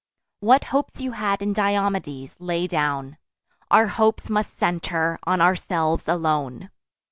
[0.39, 3.17] What hopes you had in Diomedes, lay down:
[3.69, 6.71] Our hopes must centre on ourselves alone.